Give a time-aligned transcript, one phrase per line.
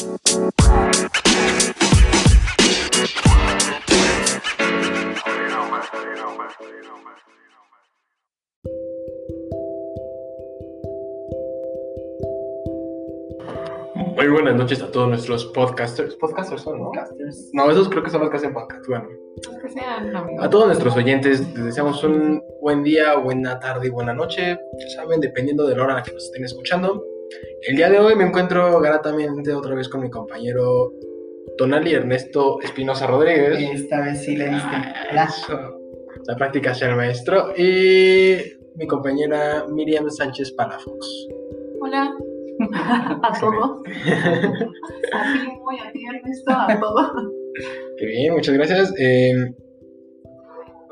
[0.00, 0.08] Muy
[14.28, 16.14] buenas noches a todos nuestros podcasters.
[16.16, 16.92] Podcasters son, ¿no?
[17.52, 18.86] No, esos creo que son los que hacen podcast.
[18.88, 19.06] Bueno,
[19.60, 24.14] Que sean a todos nuestros oyentes les deseamos un buen día, buena tarde y buena
[24.14, 24.58] noche.
[24.78, 27.04] Ya saben, dependiendo de la hora en la que nos estén escuchando.
[27.68, 30.92] El día de hoy me encuentro gratamente otra vez con mi compañero
[31.58, 33.58] Tonali Ernesto Espinosa Rodríguez.
[33.72, 35.78] Esta vez sí le diste Ah, la eso.
[36.26, 37.52] La práctica sea el maestro.
[37.56, 38.36] Y
[38.76, 41.06] mi compañera Miriam Sánchez Palafox.
[41.80, 42.14] Hola
[43.22, 43.82] a todos.
[45.12, 47.10] A ti, muy a ti, Ernesto, a todos.
[47.98, 48.94] Qué bien, muchas gracias.
[48.96, 49.34] Eh,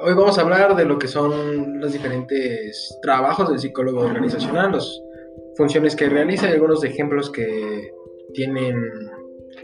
[0.01, 5.01] hoy vamos a hablar de lo que son los diferentes trabajos del psicólogo organizacional, las
[5.58, 7.92] funciones que realiza y algunos ejemplos que
[8.32, 8.80] tienen,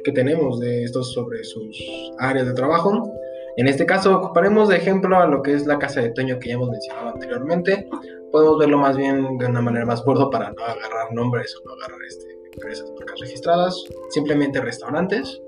[0.05, 1.81] que tenemos de estos sobre sus
[2.19, 3.11] áreas de trabajo.
[3.57, 6.49] En este caso, ocuparemos de ejemplo a lo que es la casa de Toño que
[6.49, 7.89] ya hemos mencionado anteriormente.
[8.33, 11.75] Podemos verlo más bien de una manera más gordo para no agarrar nombres o no
[11.75, 15.41] agarrar este, empresas marcas registradas, simplemente restaurantes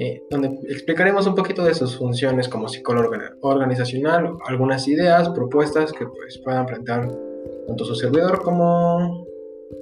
[0.00, 5.92] eh, donde explicaremos un poquito de sus funciones como psicólogo orga- organizacional, algunas ideas, propuestas
[5.92, 7.10] que pues, puedan plantear
[7.66, 9.26] tanto su servidor como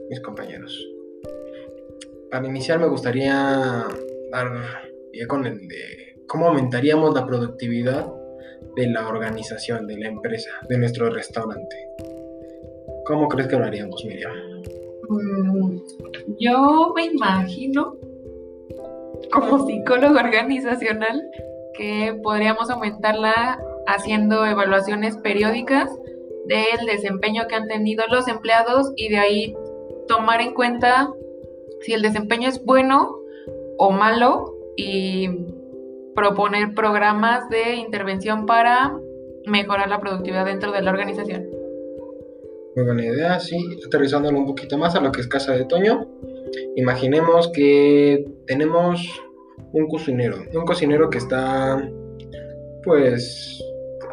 [0.08, 0.86] mis compañeros.
[2.30, 3.86] Para iniciar me gustaría
[4.30, 4.48] dar
[5.12, 8.06] pie con el de cómo aumentaríamos la productividad
[8.74, 11.76] de la organización, de la empresa, de nuestro restaurante.
[13.06, 14.32] ¿Cómo crees que lo haríamos, Miriam?
[15.08, 15.78] Mm,
[16.40, 17.96] Yo me imagino,
[19.32, 21.22] como psicólogo organizacional,
[21.74, 25.88] que podríamos aumentarla haciendo evaluaciones periódicas
[26.46, 29.56] del desempeño que han tenido los empleados y de ahí
[30.06, 31.12] tomar en cuenta
[31.80, 33.16] si el desempeño es bueno
[33.78, 35.28] o malo y
[36.14, 38.98] proponer programas de intervención para
[39.46, 41.46] mejorar la productividad dentro de la organización.
[42.74, 43.56] Muy buena idea, sí.
[43.86, 46.08] Aterrizándolo un poquito más a lo que es Casa de Toño.
[46.76, 49.00] Imaginemos que tenemos
[49.72, 50.36] un cocinero.
[50.54, 51.90] Un cocinero que está,
[52.84, 53.62] pues,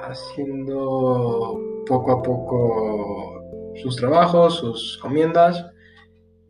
[0.02, 3.44] haciendo poco a poco
[3.76, 5.66] sus trabajos, sus comiendas.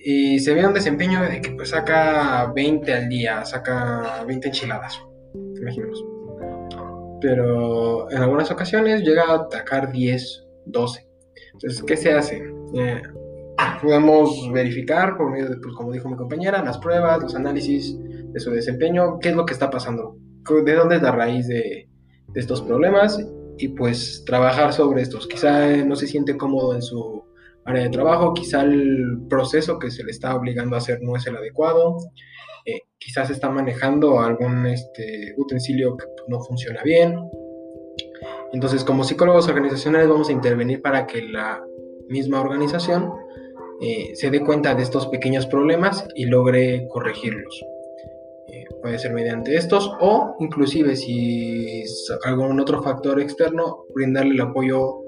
[0.05, 4.99] Y se ve un desempeño de que pues saca 20 al día, saca 20 enchiladas.
[5.33, 6.03] Imaginemos.
[7.21, 11.07] Pero en algunas ocasiones llega a atacar 10, 12.
[11.53, 12.43] Entonces, ¿qué se hace?
[12.75, 13.01] Eh,
[13.81, 18.39] podemos verificar, por medio de, pues, como dijo mi compañera, las pruebas, los análisis de
[18.41, 20.17] su desempeño, qué es lo que está pasando,
[20.65, 21.87] de dónde es la raíz de,
[22.35, 23.23] estos problemas
[23.59, 25.27] y pues trabajar sobre estos.
[25.27, 27.23] Quizá eh, no se siente cómodo en su
[27.65, 31.25] área de trabajo, quizá el proceso que se le está obligando a hacer no es
[31.27, 31.97] el adecuado,
[32.65, 37.17] eh, quizás está manejando algún este, utensilio que no funciona bien,
[38.53, 41.65] entonces, como psicólogos organizacionales vamos a intervenir para que la
[42.07, 43.11] misma organización
[43.81, 47.65] eh, se dé cuenta de estos pequeños problemas y logre corregirlos.
[48.49, 54.41] Eh, puede ser mediante estos o inclusive si es algún otro factor externo, brindarle el
[54.41, 54.99] apoyo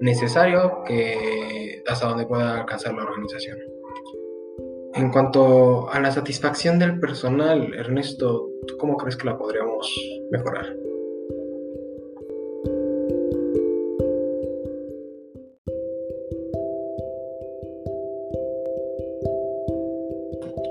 [0.00, 3.58] necesario que, hasta donde pueda alcanzar la organización.
[4.94, 9.94] En cuanto a la satisfacción del personal, Ernesto, ¿tú cómo crees que la podríamos
[10.30, 10.74] mejorar?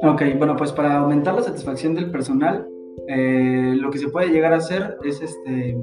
[0.07, 2.67] Ok, bueno, pues para aumentar la satisfacción del personal,
[3.07, 5.77] eh, lo que se puede llegar a hacer es este,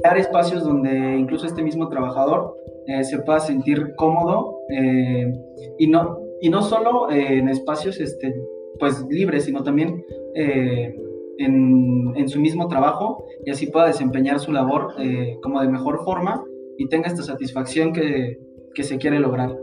[0.00, 5.32] crear espacios donde incluso este mismo trabajador eh, se pueda sentir cómodo eh,
[5.78, 8.34] y, no, y no solo eh, en espacios este,
[8.78, 10.04] pues, libres, sino también
[10.34, 10.94] eh,
[11.38, 14.94] en, en su mismo trabajo y así pueda desempeñar su labor
[15.42, 16.44] como de mejor forma
[16.76, 18.38] y tenga esta satisfacción que,
[18.74, 19.56] que se quiere lograr.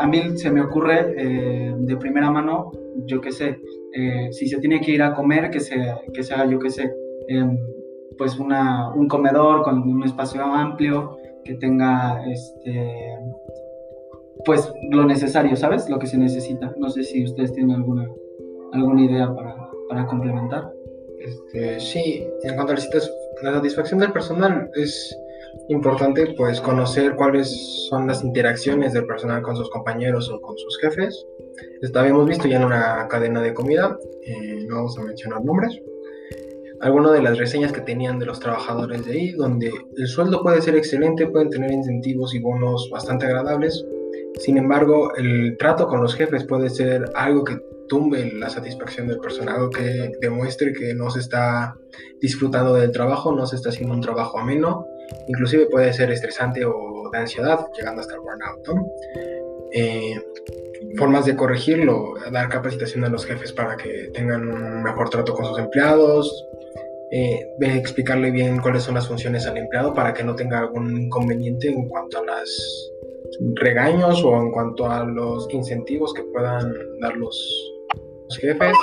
[0.00, 1.14] A mí se me ocurre
[1.78, 2.70] de primera mano,
[3.06, 3.58] yo qué sé,
[4.30, 5.76] si se tiene que ir a comer, que se,
[6.12, 6.92] que se haga, yo qué sé,
[8.16, 13.18] pues una, un comedor con un espacio amplio, que tenga este,
[14.44, 15.88] pues lo necesario, ¿sabes?
[15.88, 16.72] Lo que se necesita.
[16.78, 18.08] No sé si ustedes tienen alguna,
[18.72, 19.56] alguna idea para,
[19.88, 20.70] para complementar.
[21.20, 23.10] Este, sí, en cuanto a la satis-
[23.42, 25.16] la satisfacción del personal, es
[25.68, 30.78] importante pues conocer cuáles son las interacciones del personal con sus compañeros o con sus
[30.78, 31.26] jefes.
[31.82, 35.78] Esto habíamos visto ya en una cadena de comida, eh, no vamos a mencionar nombres.
[36.82, 40.60] Algunas de las reseñas que tenían de los trabajadores de ahí, donde el sueldo puede
[40.60, 43.84] ser excelente, pueden tener incentivos y bonos bastante agradables.
[44.38, 49.18] Sin embargo, el trato con los jefes puede ser algo que tumbe la satisfacción del
[49.18, 51.76] personal, algo que demuestre que no se está
[52.20, 54.86] disfrutando del trabajo, no se está haciendo un trabajo ameno,
[55.28, 58.88] inclusive puede ser estresante o de ansiedad, llegando hasta el burnout.
[59.72, 60.20] Eh,
[60.96, 65.44] formas de corregirlo, dar capacitación a los jefes para que tengan un mejor trato con
[65.44, 66.46] sus empleados,
[67.10, 71.68] eh, explicarle bien cuáles son las funciones al empleado para que no tenga algún inconveniente
[71.68, 72.92] en cuanto a los
[73.56, 77.70] regaños o en cuanto a los incentivos que puedan dar los,
[78.40, 78.74] jefes,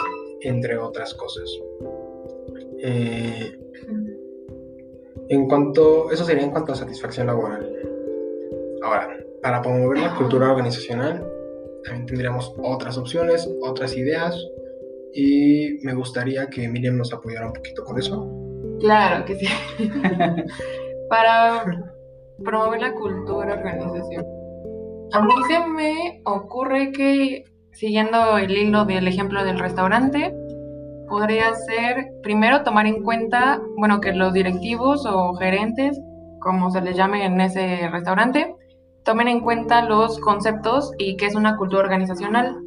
[0.41, 1.49] entre otras cosas.
[2.83, 3.57] Eh,
[5.29, 7.67] en cuanto, eso sería en cuanto a satisfacción laboral.
[8.83, 11.27] Ahora, para promover la cultura organizacional,
[11.83, 14.35] también tendríamos otras opciones, otras ideas,
[15.13, 18.27] y me gustaría que Miriam nos apoyara un poquito con eso.
[18.79, 19.47] Claro que sí.
[21.09, 21.63] Para
[22.43, 24.25] promover la cultura organización.
[25.11, 30.33] A mí se me ocurre que, siguiendo el hilo del ejemplo del restaurante,
[31.07, 35.99] podría ser primero tomar en cuenta, bueno, que los directivos o gerentes,
[36.39, 38.55] como se les llame en ese restaurante,
[39.03, 42.57] tomen en cuenta los conceptos y qué es una cultura organizacional,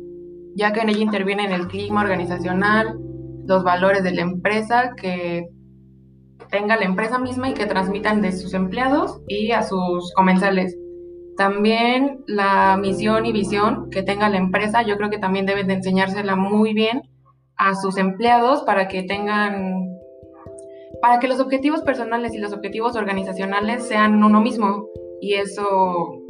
[0.54, 2.98] ya que en ella intervienen el clima organizacional,
[3.46, 5.48] los valores de la empresa que
[6.50, 10.76] tenga la empresa misma y que transmitan de sus empleados y a sus comensales.
[11.36, 15.74] También la misión y visión que tenga la empresa, yo creo que también deben de
[15.74, 17.02] enseñársela muy bien
[17.56, 19.88] a sus empleados para que tengan,
[21.00, 24.88] para que los objetivos personales y los objetivos organizacionales sean uno mismo
[25.22, 25.64] y eso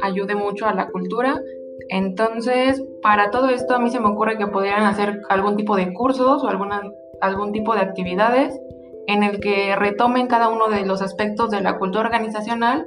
[0.02, 1.40] ayude mucho a la cultura
[1.88, 5.92] entonces, para todo esto a mí se me ocurre que pudieran hacer algún tipo de
[5.92, 6.82] cursos o alguna,
[7.20, 8.58] algún tipo de actividades
[9.06, 12.86] en el que retomen cada uno de los aspectos de la cultura organizacional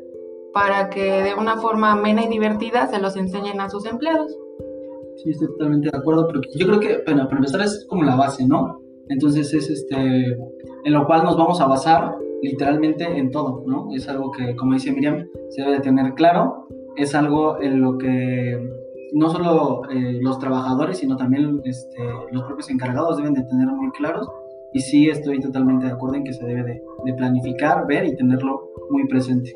[0.54, 4.36] para que de una forma amena y divertida se los enseñen a sus empleados.
[5.18, 8.16] Sí, estoy totalmente de acuerdo, pero yo creo que, bueno, para empezar es como la
[8.16, 8.82] base, ¿no?
[9.10, 13.90] Entonces es este, en lo cual nos vamos a basar literalmente en todo, ¿no?
[13.94, 17.98] Es algo que, como dice Miriam, se debe de tener claro, es algo en lo
[17.98, 18.60] que
[19.14, 23.92] no solo eh, los trabajadores, sino también este, los propios encargados deben de tener muy
[23.92, 24.28] claros.
[24.74, 28.70] Y sí estoy totalmente de acuerdo en que se debe de, planificar, ver y tenerlo
[28.90, 29.56] muy presente.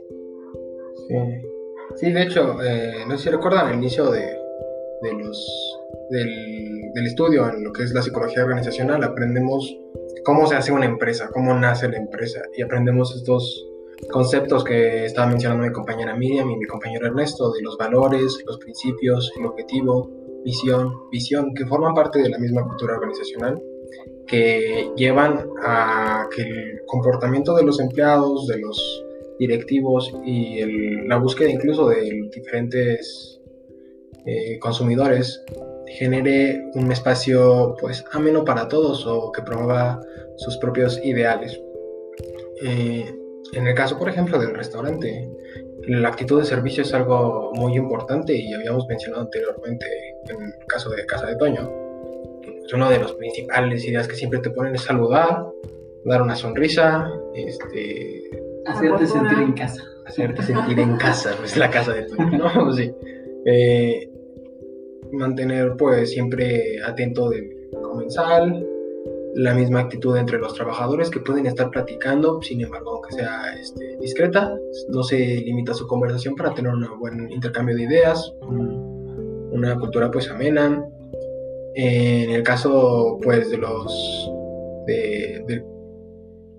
[1.95, 5.78] Sí, de hecho, eh, no sé si recuerdan el inicio de, de los,
[6.09, 9.77] del, estudio en lo que es la psicología organizacional, aprendemos
[10.23, 13.65] cómo se hace una empresa, cómo nace la empresa y aprendemos estos
[14.11, 18.57] conceptos que estaba mencionando mi compañera Miriam y mi compañero Ernesto, de los valores, los
[18.57, 20.09] principios, el objetivo,
[20.43, 23.61] visión, visión, que forman parte de la misma cultura organizacional,
[24.27, 29.05] que llevan a que el comportamiento de los empleados, de los
[29.39, 30.61] directivos y
[31.07, 33.39] la búsqueda incluso de diferentes
[34.25, 35.41] eh, consumidores
[35.89, 39.99] genere un espacio pues ameno para todos o que promueva
[40.37, 41.59] sus propios ideales.
[42.63, 43.05] Eh,
[43.53, 45.29] en el caso, por ejemplo, del restaurante,
[45.87, 49.85] la actitud de servicio es algo muy importante y habíamos mencionado anteriormente
[50.29, 51.69] en el caso de Casa de Toño.
[52.65, 55.45] Es una de las principales ideas que siempre te ponen es saludar,
[56.05, 58.29] dar una sonrisa, este,
[58.67, 59.83] hacerte sentir en casa.
[60.05, 62.71] Hacerte sentir en casa, es la casa de Toño, ¿no?
[62.73, 62.93] Sí.
[63.45, 64.09] Eh,
[65.11, 67.49] mantener pues siempre atento del
[67.81, 68.65] comensal,
[69.35, 73.97] la misma actitud entre los trabajadores que pueden estar platicando, sin embargo, aunque sea este,
[74.01, 74.57] discreta,
[74.89, 80.29] no se limita su conversación para tener un buen intercambio de ideas, una cultura pues
[80.29, 80.83] amena.
[81.75, 84.31] En el caso pues de los
[84.87, 85.63] de,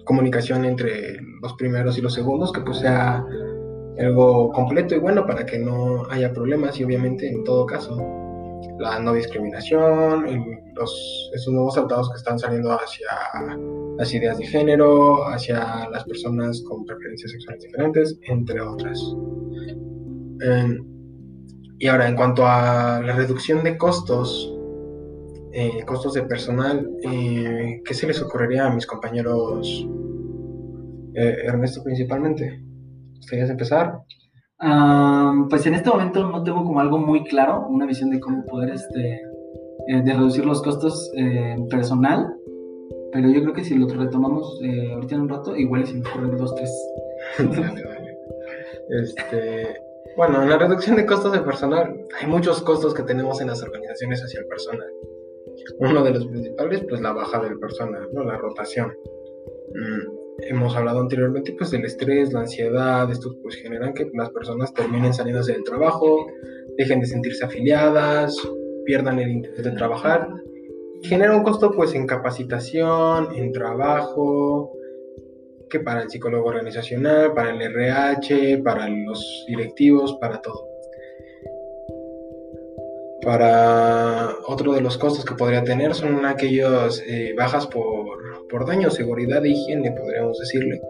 [0.04, 3.24] comunicación entre los primeros y los segundos, que pues sea
[3.98, 7.98] algo completo y bueno para que no haya problemas y obviamente en todo caso
[8.78, 10.26] la no discriminación,
[10.74, 13.06] los, esos nuevos tratados que están saliendo hacia
[13.96, 18.98] las ideas de género, hacia las personas con preferencias sexuales diferentes, entre otras.
[20.40, 20.78] Em,
[21.78, 24.54] y ahora, en cuanto a la reducción de costos,
[25.52, 29.86] eh, costos de personal, eh, ¿qué se les ocurriría a mis compañeros,
[31.14, 32.62] eh, Ernesto principalmente?
[33.16, 33.98] ¿Gustarías empezar?
[34.60, 38.70] Pues en este momento no tengo como algo muy claro, una visión de cómo poder
[38.70, 39.22] este,
[39.88, 42.34] eh, de reducir los costos eh, personal,
[43.12, 46.08] pero yo creo que si lo retomamos eh, ahorita en un rato, igual si me
[46.08, 46.92] ocurren dos, tres.
[48.92, 49.80] Este,
[50.16, 53.62] bueno, en la reducción de costos de personal, hay muchos costos que tenemos en las
[53.62, 54.88] organizaciones hacia el personal.
[55.78, 58.24] Uno de los principales, pues la baja del personal, ¿no?
[58.24, 58.88] la rotación.
[58.88, 64.72] Mm, hemos hablado anteriormente pues del estrés, la ansiedad, estos pues generan que las personas
[64.72, 66.26] terminen saliendo del trabajo,
[66.76, 68.36] dejen de sentirse afiliadas,
[68.84, 70.28] pierdan el interés de trabajar
[71.02, 74.72] genera un costo pues en capacitación, en trabajo,
[75.68, 80.66] que para el psicólogo organizacional, para el RH, para los directivos, para todo.
[83.22, 88.18] Para otro de los costos que podría tener son aquellas eh, bajas por,
[88.50, 90.80] por daño, seguridad e higiene, podríamos decirle.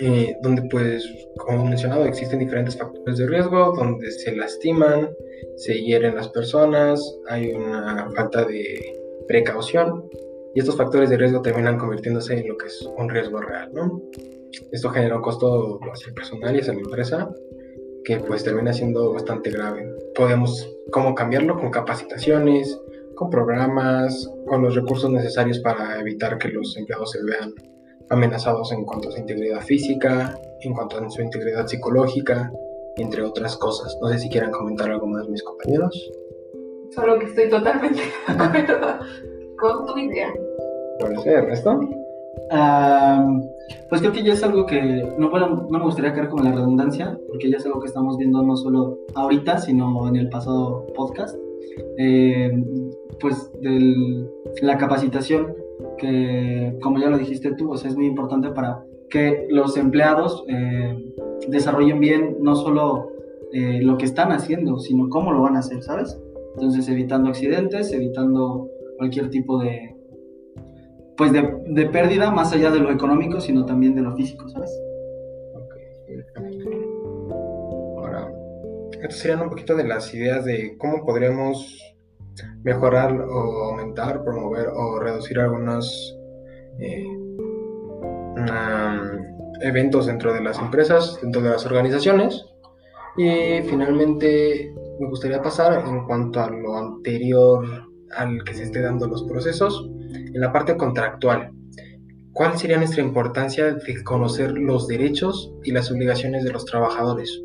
[0.00, 1.04] Eh, donde pues,
[1.36, 5.10] como mencionado, existen diferentes factores de riesgo, donde se lastiman,
[5.56, 8.98] se hieren las personas, hay una falta de
[9.28, 10.08] precaución
[10.54, 14.00] y estos factores de riesgo terminan convirtiéndose en lo que es un riesgo real, ¿no?
[14.72, 17.30] Esto genera un costo hacia el personal y hacia la empresa
[18.04, 19.86] que pues termina siendo bastante grave.
[20.14, 21.58] Podemos, ¿cómo cambiarlo?
[21.58, 22.80] Con capacitaciones,
[23.20, 27.52] con programas, con los recursos necesarios para evitar que los empleados se vean
[28.08, 32.50] amenazados en cuanto a su integridad física, en cuanto a su integridad psicológica,
[32.96, 33.94] entre otras cosas.
[34.00, 36.10] No sé si quieran comentar algo más mis compañeros.
[36.94, 39.00] Solo que estoy totalmente de acuerdo
[39.58, 40.32] con tu idea.
[40.98, 41.78] ¿Puede ser, Ernesto?
[43.90, 44.80] pues creo que ya es algo que
[45.18, 48.42] no, no me gustaría caer como la redundancia, porque ya es algo que estamos viendo
[48.42, 51.36] no solo ahorita, sino en el pasado podcast.
[51.98, 52.50] Eh,
[53.18, 54.26] pues de
[54.62, 55.54] la capacitación
[55.98, 60.96] que, como ya lo dijiste tú, es muy importante para que los empleados eh,
[61.48, 63.10] desarrollen bien no solo
[63.52, 66.18] eh, lo que están haciendo, sino cómo lo van a hacer, ¿sabes?
[66.54, 69.96] Entonces, evitando accidentes, evitando cualquier tipo de,
[71.16, 74.70] pues de, de pérdida, más allá de lo económico, sino también de lo físico, ¿sabes?
[76.36, 76.50] Ahora,
[79.02, 81.78] estas serían un poquito de las ideas de cómo podríamos
[82.62, 86.16] mejorar o aumentar, promover o reducir algunos
[86.78, 87.06] eh,
[89.60, 92.44] eventos dentro de las empresas, dentro de las organizaciones.
[93.16, 97.64] Y finalmente me gustaría pasar en cuanto a lo anterior
[98.16, 101.52] al que se esté dando los procesos, en la parte contractual.
[102.32, 107.42] ¿Cuál sería nuestra importancia de conocer los derechos y las obligaciones de los trabajadores?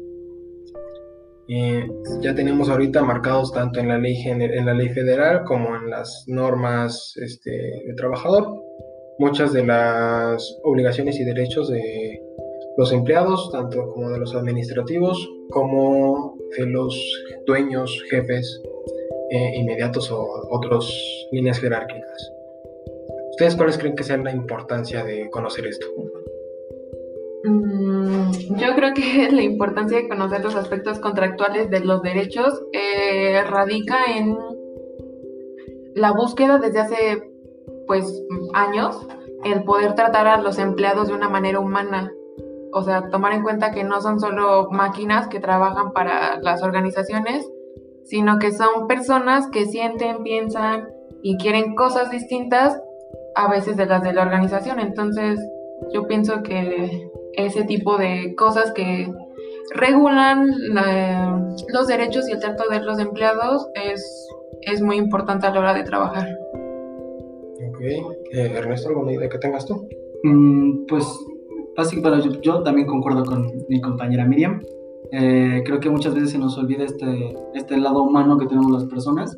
[1.47, 1.87] Eh,
[2.21, 6.23] ya tenemos ahorita marcados tanto en la ley, en la ley federal como en las
[6.27, 8.65] normas este, de trabajador
[9.17, 12.21] muchas de las obligaciones y derechos de
[12.77, 16.95] los empleados, tanto como de los administrativos, como de los
[17.45, 18.61] dueños, jefes
[19.31, 20.85] eh, inmediatos o otras
[21.31, 22.31] líneas jerárquicas.
[23.31, 25.87] ¿Ustedes cuáles creen que sea la importancia de conocer esto?
[27.45, 33.41] Mm, yo creo que la importancia de conocer los aspectos contractuales de los derechos eh,
[33.47, 34.35] radica en
[35.93, 37.31] la búsqueda desde hace
[37.87, 38.05] pues
[38.53, 39.07] años
[39.43, 42.11] el poder tratar a los empleados de una manera humana.
[42.73, 47.47] O sea, tomar en cuenta que no son solo máquinas que trabajan para las organizaciones,
[48.03, 50.89] sino que son personas que sienten, piensan
[51.21, 52.77] y quieren cosas distintas
[53.35, 54.79] a veces de las de la organización.
[54.79, 55.39] Entonces,
[55.93, 59.11] yo pienso que ese tipo de cosas que
[59.73, 60.47] regulan
[61.69, 64.29] los derechos y el trato de los empleados es,
[64.61, 66.27] es muy importante a la hora de trabajar.
[67.69, 67.81] Ok.
[67.81, 69.87] Eh, Ernesto, ¿alguna idea que tengas tú?
[70.23, 71.05] Mm, pues,
[71.75, 74.61] básicamente, yo, yo, también concuerdo con mi compañera Miriam.
[75.11, 78.85] Eh, creo que muchas veces se nos olvida este, este lado humano que tenemos las
[78.85, 79.37] personas.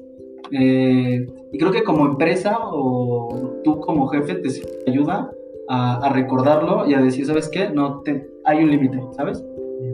[0.52, 4.50] Eh, y creo que como empresa o tú como jefe te
[4.90, 5.30] ayuda
[5.70, 7.70] a, recordarlo y a decir, ¿sabes qué?
[7.70, 9.44] No te, hay un límite, ¿sabes?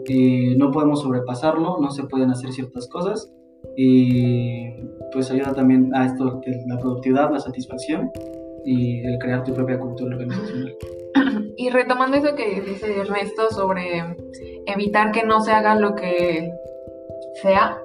[0.06, 3.32] Y no podemos sobrepasarlo, no se pueden hacer ciertas cosas
[3.76, 8.10] y pues ayuda también a esto, la productividad, la satisfacción
[8.64, 10.76] y el crear tu propia cultura organizacional.
[11.56, 14.16] Y retomando eso que dice Ernesto sobre
[14.66, 16.52] evitar que no se haga lo que
[17.40, 17.78] sea,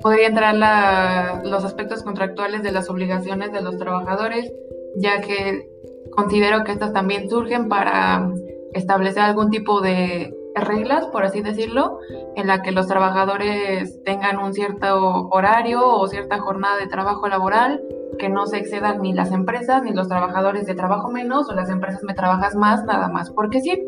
[0.00, 4.52] podría entrar la, los aspectos contractuales de las obligaciones de los trabajadores,
[4.96, 5.68] ya que
[6.16, 8.28] considero que estas también surgen para
[8.72, 11.98] establecer algún tipo de reglas, por así decirlo,
[12.34, 17.82] en la que los trabajadores tengan un cierto horario o cierta jornada de trabajo laboral,
[18.18, 21.68] que no se excedan ni las empresas ni los trabajadores de trabajo menos o las
[21.68, 23.82] empresas me trabajas más, nada más, porque sí.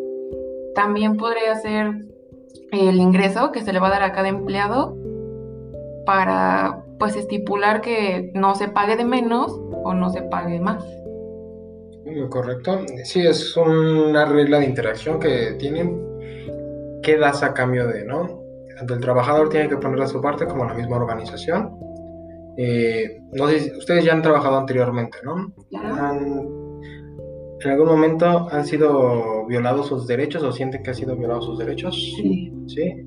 [0.75, 2.07] También podría ser
[2.71, 4.97] el ingreso que se le va a dar a cada empleado
[6.05, 10.85] para pues estipular que no se pague de menos o no se pague más.
[12.29, 12.85] Correcto.
[13.05, 16.09] Sí, es una regla de interacción que tienen
[17.03, 18.43] ¿qué das a cambio de, no?
[18.77, 21.77] Tanto el trabajador tiene que poner a su parte como la misma organización.
[22.57, 25.53] Eh, no sé, ustedes ya han trabajado anteriormente, ¿no?
[27.61, 31.59] ¿En algún momento han sido violados sus derechos o sienten que han sido violados sus
[31.59, 31.95] derechos?
[32.17, 32.53] Sí.
[32.69, 33.05] ¿Sí?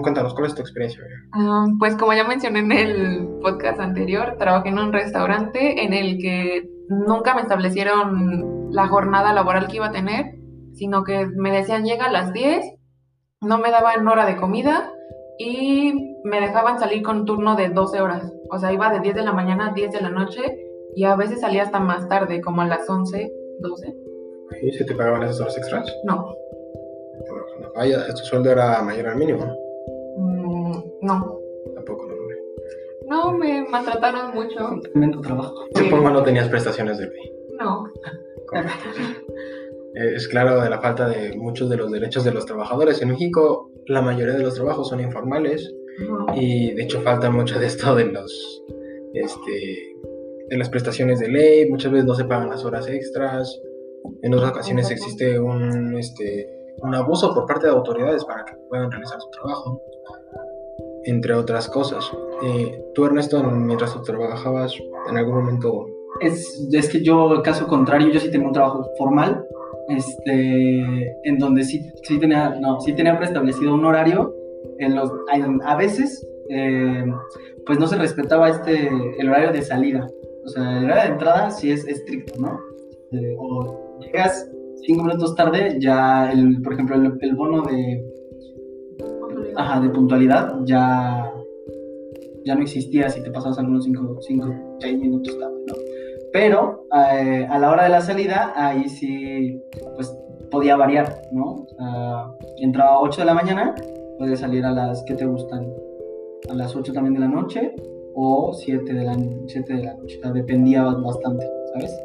[0.00, 1.02] cuéntanos, ¿cuál es tu experiencia?
[1.32, 6.16] Ah, pues como ya mencioné en el podcast anterior, trabajé en un restaurante en el
[6.16, 6.66] que
[7.06, 10.36] nunca me establecieron la jornada laboral que iba a tener,
[10.74, 12.64] sino que me decían llega a las 10,
[13.42, 14.92] no me daban hora de comida
[15.38, 18.32] y me dejaban salir con un turno de 12 horas.
[18.50, 20.40] O sea, iba de 10 de la mañana a 10 de la noche
[20.94, 23.94] y a veces salía hasta más tarde, como a las 11, 12.
[24.62, 25.96] ¿Y se te pagaban esas horas extras?
[26.04, 26.34] No,
[27.74, 29.56] tu sueldo era mayor al mínimo.
[30.16, 31.41] mm, no.
[33.12, 34.68] No, me maltrataron mucho.
[34.70, 35.54] Un tremendo trabajo.
[35.74, 37.32] Supongo no tenías prestaciones de ley.
[37.60, 37.84] No.
[39.94, 43.02] Eh, Es claro de la falta de muchos de los derechos de los trabajadores.
[43.02, 45.70] En México, la mayoría de los trabajos son informales
[46.08, 46.26] No.
[46.34, 48.62] y de hecho falta mucho de esto de los
[49.12, 49.96] este
[50.48, 53.60] de las prestaciones de ley muchas veces no se pagan las horas extras
[54.22, 55.04] en otras ocasiones Exacto.
[55.04, 59.80] existe un este un abuso por parte de autoridades para que puedan realizar su trabajo
[61.04, 62.04] entre otras cosas
[62.44, 64.74] Eh, tú Ernesto en- mientras tú trabajabas
[65.08, 65.86] en algún momento
[66.20, 69.44] Es, es que yo, caso contrario, yo sí tenía un trabajo formal,
[69.88, 70.82] este,
[71.24, 74.34] en donde sí, sí, tenía, no, sí tenía preestablecido un horario.
[74.78, 77.04] En los, en- a veces, eh,
[77.66, 80.06] pues no se respetaba este, el horario de salida.
[80.44, 82.60] O sea, el horario de entrada sí es estricto, ¿no?
[83.12, 84.48] Eh, o llegas
[84.86, 88.04] cinco minutos tarde, ya, el, por ejemplo, el, el bono de,
[89.56, 91.32] ajá, de puntualidad ya,
[92.44, 94.48] ya no existía si te pasabas algunos 5, 5,
[94.80, 95.74] 6 minutos tarde, ¿no?
[96.32, 99.62] Pero eh, a la hora de la salida, ahí sí,
[99.94, 100.16] pues
[100.50, 101.66] podía variar, ¿no?
[101.78, 103.74] Ah, entraba a 8 de la mañana,
[104.18, 105.72] podía salir a las que te gustan,
[106.50, 107.74] a las 8 también de la noche
[108.14, 109.16] o 7 de la,
[109.46, 111.98] 7 de la noche, dependía bastante, ¿sabes?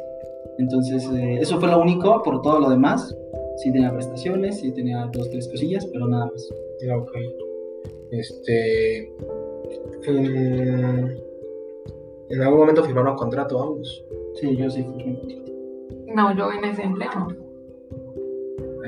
[0.58, 3.14] Entonces, eh, eso fue lo único, por todo lo demás,
[3.58, 6.48] sí tenía prestaciones, sí tenía dos, tres cosillas, pero nada más.
[6.80, 7.10] Ya, ok.
[8.10, 9.12] Este.
[10.06, 11.18] En,
[12.30, 14.04] en algún momento firmaron contrato ambos.
[14.40, 15.44] Sí, yo sí fui.
[16.14, 17.10] No, yo en ese empleo.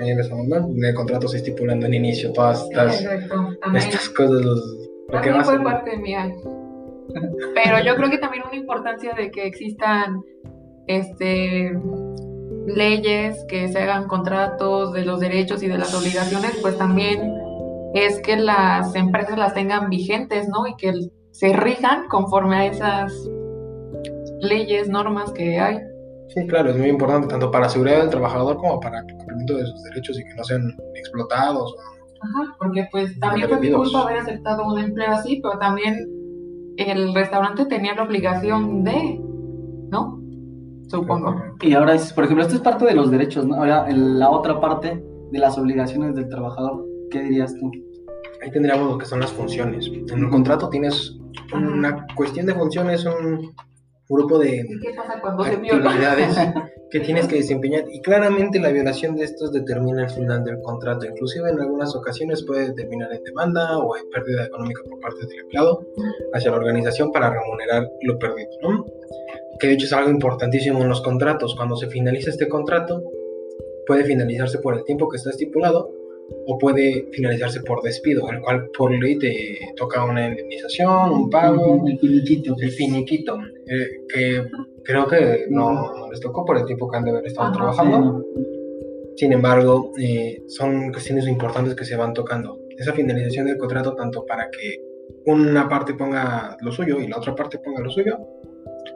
[0.01, 0.65] Ahí empezamos mal.
[0.71, 3.05] En el contrato se estipulan en inicio todas estas,
[3.75, 4.45] estas cosas.
[4.45, 6.33] los- lo que a fue parte mía.
[7.55, 10.23] Pero yo creo que también una importancia de que existan
[10.87, 11.73] este
[12.67, 17.35] leyes, que se hagan contratos de los derechos y de las obligaciones, pues también
[17.95, 20.67] es que las empresas las tengan vigentes, ¿no?
[20.67, 20.93] Y que
[21.33, 23.13] se rijan conforme a esas
[24.41, 25.79] leyes, normas que hay.
[26.29, 29.57] Sí, claro, es muy importante tanto para la seguridad del trabajador como para el cumplimiento
[29.57, 31.75] de sus derechos y que no sean explotados.
[32.21, 36.07] Ajá, porque pues también fue mi culpa haber aceptado un empleo así, pero también
[36.77, 39.21] el restaurante tenía la obligación de,
[39.91, 40.20] ¿no?
[40.91, 41.35] Supongo.
[41.63, 43.55] Y ahora, es, por ejemplo, esto es parte de los derechos, ¿no?
[43.57, 47.71] Ahora, el- la otra parte de las obligaciones del trabajador, ¿qué dirías tú?
[48.43, 49.87] Ahí tendríamos lo que son las funciones.
[50.13, 51.17] En un contrato tienes
[51.55, 53.53] una cuestión de funciones, un
[54.09, 55.85] grupo de ¿Y qué pasa cuando se viola?
[55.91, 56.35] actividades
[56.91, 61.07] que tienes que desempeñar y claramente la violación de estos determina el final del contrato.
[61.07, 65.39] Inclusive en algunas ocasiones puede terminar en demanda o en pérdida económica por parte del
[65.41, 65.87] empleado
[66.33, 68.85] hacia la organización para remunerar lo perdido, ¿no?
[69.61, 71.55] Que de hecho es algo importantísimo en los contratos.
[71.55, 73.03] Cuando se finaliza este contrato,
[73.87, 75.91] puede finalizarse por el tiempo que está estipulado
[76.47, 81.83] o puede finalizarse por despido, el cual por ley te toca una indemnización, un pago,
[81.87, 82.55] El finiquito.
[82.61, 84.45] el finiquito, eh, que
[84.85, 87.57] creo que no, no les tocó por el tiempo que han de haber estado Ajá,
[87.57, 88.25] trabajando.
[89.17, 92.59] Sin embargo, eh, son cuestiones importantes que se van tocando.
[92.79, 94.81] Esa finalización del contrato, tanto para que
[95.27, 98.19] una parte ponga lo suyo y la otra parte ponga lo suyo,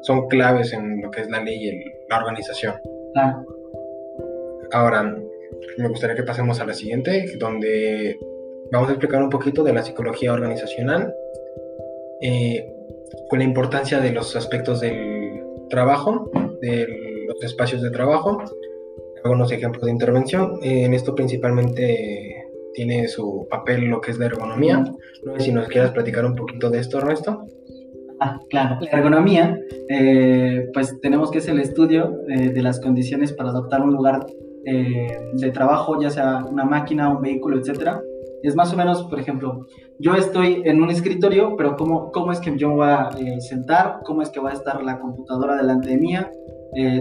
[0.05, 2.75] son claves en lo que es la ley y el- la organización.
[3.13, 3.45] Claro.
[4.73, 5.03] Ahora,
[5.79, 8.19] me gustaría que pasemos a la siguiente, donde
[8.71, 11.15] vamos a explicar un poquito de la psicología organizacional,
[12.21, 12.71] eh,
[13.29, 16.87] con la importancia de los aspectos del trabajo, de
[17.27, 18.43] los espacios de trabajo,
[19.25, 20.59] algunos ejemplos de intervención.
[20.63, 24.85] En esto principalmente tiene su papel lo que es la ergonomía.
[25.25, 27.47] No sé si nos quieras platicar un poquito de esto, Ernesto.
[28.25, 28.79] Ah, claro.
[28.81, 29.59] La ergonomía,
[29.91, 34.25] eh, pues tenemos que es el estudio eh, de las condiciones para adoptar un lugar
[34.65, 38.01] eh, de trabajo, ya sea una máquina, un vehículo, etcétera.
[38.43, 39.67] Es más o menos, por ejemplo,
[39.99, 43.11] yo estoy en un escritorio, pero ¿cómo, cómo es que yo voy a
[43.41, 44.01] sentar?
[44.07, 46.31] ¿Cómo es que va a estar la computadora delante de mía?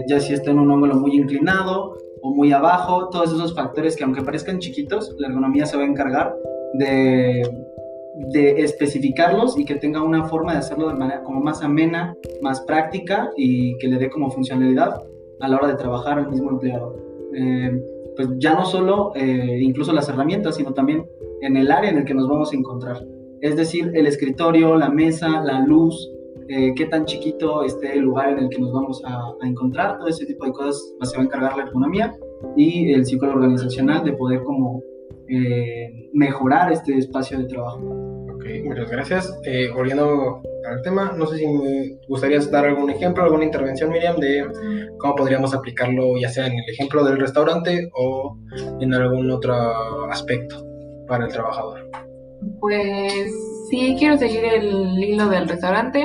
[0.06, 4.04] Ya si está en un ángulo muy inclinado o muy abajo, todos esos factores que
[4.04, 6.34] aunque parezcan chiquitos, la ergonomía se va a encargar
[6.74, 7.42] de,
[8.32, 12.60] de especificarlos y que tenga una forma de hacerlo de manera como más amena, más
[12.62, 15.02] práctica y que le dé como funcionalidad
[15.40, 16.96] a la hora de trabajar al mismo empleado.
[17.34, 17.82] Eh,
[18.16, 21.04] pues ya no solo eh, incluso las herramientas, sino también
[21.40, 23.04] en el área en el que nos vamos a encontrar.
[23.40, 26.10] Es decir, el escritorio, la mesa, la luz,
[26.48, 30.08] eh, qué tan chiquito esté el lugar en el que nos vamos a, encontrar, todo
[30.08, 32.14] ese tipo de cosas se va a encargar la economía
[32.56, 34.82] y el ciclo organizacional de poder como
[35.28, 37.78] eh, mejorar este espacio de trabajo.
[38.34, 39.40] Ok, muchas gracias.
[39.44, 44.16] Eh, volviendo al tema, no sé si me gustaría dar algún ejemplo, alguna intervención, Miriam,
[44.16, 44.46] de
[44.98, 48.36] cómo podríamos aplicarlo, ya sea en el ejemplo del restaurante o
[48.80, 49.54] en algún otro
[50.10, 50.64] aspecto
[51.06, 51.88] para el trabajador.
[52.60, 53.32] Pues
[53.70, 56.04] sí, quiero seguir el hilo del restaurante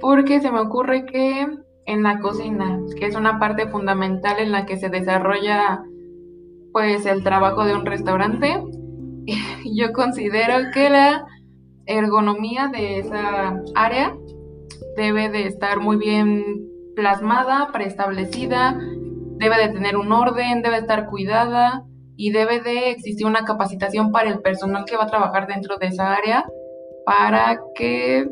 [0.00, 1.46] porque se me ocurre que
[1.86, 5.82] en la cocina, que es una parte fundamental en la que se desarrolla
[6.76, 8.62] pues el trabajo de un restaurante,
[9.74, 11.24] yo considero que la
[11.86, 14.14] ergonomía de esa área
[14.94, 18.78] debe de estar muy bien plasmada, preestablecida,
[19.38, 21.82] debe de tener un orden, debe de estar cuidada
[22.14, 25.86] y debe de existir una capacitación para el personal que va a trabajar dentro de
[25.86, 26.44] esa área
[27.06, 28.28] para que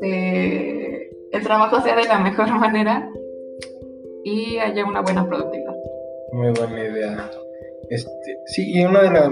[0.00, 3.10] el trabajo sea de la mejor manera
[4.24, 5.61] y haya una buena productividad.
[6.32, 7.30] Muy buena idea.
[7.90, 9.30] Este, sí, y una de las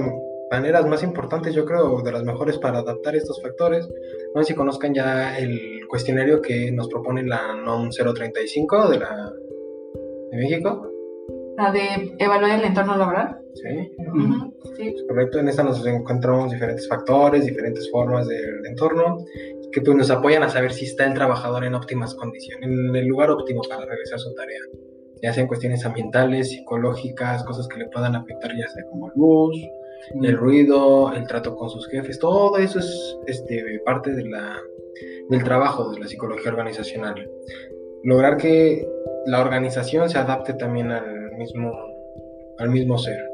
[0.50, 3.88] maneras más importantes, yo creo, de las mejores para adaptar estos factores,
[4.34, 9.32] no sé si conozcan ya el cuestionario que nos propone la NOM 035 de, la,
[10.30, 10.90] de México.
[11.56, 13.38] La de evaluar el entorno laboral.
[13.54, 13.92] Sí,
[14.76, 14.94] sí.
[15.08, 15.38] correcto.
[15.38, 19.18] En esta nos encontramos diferentes factores, diferentes formas del entorno
[19.72, 23.06] que pues, nos apoyan a saber si está el trabajador en óptimas condiciones, en el
[23.06, 24.60] lugar óptimo para realizar su tarea,
[25.22, 29.56] ya sean cuestiones ambientales, psicológicas, cosas que le puedan afectar, ya sea como luz,
[30.22, 34.56] el ruido, el trato con sus jefes, todo eso es este, parte de la,
[35.28, 37.30] del trabajo de la psicología organizacional.
[38.02, 38.88] Lograr que
[39.26, 41.72] la organización se adapte también al mismo,
[42.59, 43.30] al mismo ser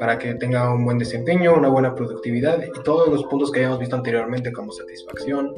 [0.00, 3.78] para que tenga un buen desempeño, una buena productividad y todos los puntos que hayamos
[3.78, 5.54] visto anteriormente como satisfacción,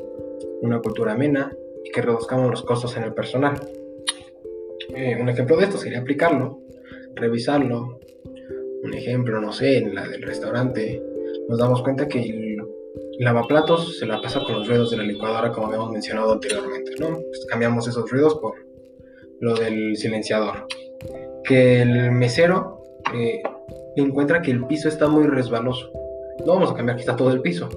[0.63, 3.55] una cultura amena y que reduzcamos los costos en el personal.
[4.95, 6.61] Eh, un ejemplo de esto sería aplicarlo,
[7.15, 8.01] revisarlo.
[8.83, 11.01] Un ejemplo, no sé, en la del restaurante,
[11.49, 12.53] nos damos cuenta que el
[13.19, 17.19] lavaplatos se la pasa con los ruidos de la licuadora como habíamos mencionado anteriormente, ¿no?
[17.21, 18.55] Pues cambiamos esos ruidos por
[19.41, 20.67] lo del silenciador.
[21.45, 22.83] Que el mesero
[23.15, 23.43] eh,
[23.97, 25.91] encuentra que el piso está muy resbaloso.
[26.47, 27.69] No vamos a cambiar quizá todo el piso.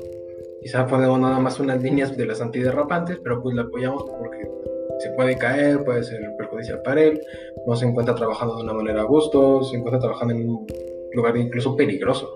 [0.62, 4.50] Quizá ponemos nada más unas líneas de las antiderrapantes, pero pues la apoyamos porque
[4.99, 7.21] se puede caer, puede ser perjudicial para él,
[7.65, 10.67] no se encuentra trabajando de una manera a gusto, se encuentra trabajando en un
[11.13, 12.29] lugar incluso peligroso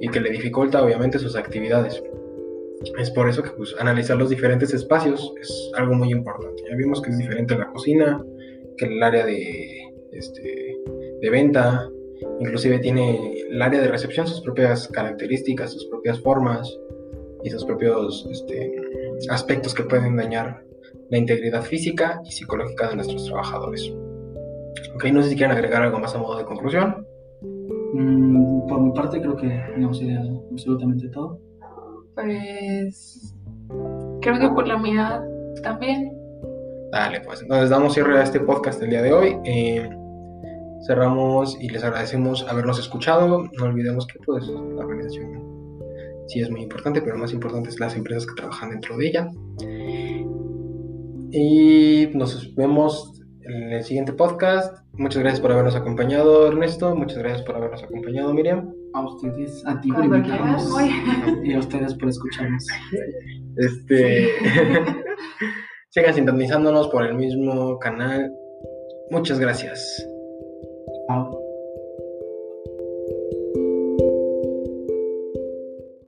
[0.00, 2.02] y que le dificulta obviamente sus actividades.
[2.98, 6.62] Es por eso que pues, analizar los diferentes espacios es algo muy importante.
[6.68, 8.24] Ya vimos que es diferente en la cocina,
[8.76, 10.76] que el área de, este,
[11.20, 11.88] de venta,
[12.40, 16.78] Inclusive tiene el área de recepción sus propias características, sus propias formas
[17.44, 18.72] y sus propios este,
[19.30, 20.64] aspectos que pueden dañar
[21.10, 23.92] la integridad física y psicológica de nuestros trabajadores.
[24.94, 27.06] Ok, no sé si quieren agregar algo más a modo de conclusión.
[27.94, 31.40] Mm, por mi parte creo que hemos ideado absolutamente todo.
[32.14, 33.34] Pues
[34.20, 35.22] creo que por la mía
[35.62, 36.12] también.
[36.92, 39.36] Dale, pues entonces damos cierre a este podcast del día de hoy.
[39.44, 39.88] Eh,
[40.86, 43.44] cerramos y les agradecemos habernos escuchado.
[43.58, 45.48] No olvidemos que pues la organización
[46.28, 49.30] sí es muy importante, pero más importante es las empresas que trabajan dentro de ella.
[51.32, 54.78] Y nos vemos en el siguiente podcast.
[54.92, 56.94] Muchas gracias por habernos acompañado, Ernesto.
[56.94, 58.72] Muchas gracias por habernos acompañado, Miriam.
[58.94, 60.68] A ustedes, a ti por invitarnos
[61.44, 62.66] y a ustedes por escucharnos.
[63.56, 64.28] Este,
[65.90, 68.32] sigan sintonizándonos por el mismo canal.
[69.10, 70.06] Muchas gracias.